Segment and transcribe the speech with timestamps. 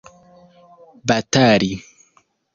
[1.07, 1.69] batali